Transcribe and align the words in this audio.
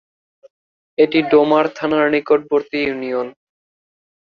এটি 0.97 1.19
ডোমার 1.31 1.65
থানার 1.77 2.05
নিকটবর্তী 2.15 2.77
ইউনিয়ন। 2.83 3.27